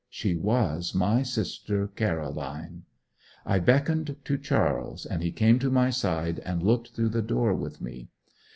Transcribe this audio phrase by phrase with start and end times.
[0.09, 2.85] She was my sister Caroline.
[3.45, 7.53] I beckoned to Charles, and he came to my side, and looked through the door
[7.53, 8.09] with me.